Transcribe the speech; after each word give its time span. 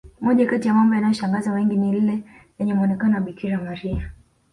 moja 0.21 0.45
Kati 0.47 0.67
ya 0.67 0.73
mambo 0.73 0.95
yanaloshangaza 0.95 1.51
wengi 1.51 1.75
ni 1.77 1.91
lile 1.91 2.23
lenye 2.59 2.73
muonekano 2.73 3.15
wa 3.15 3.21
bikira 3.21 3.57
maria 3.61 4.11